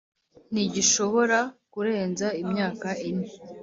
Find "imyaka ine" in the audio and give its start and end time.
2.41-3.27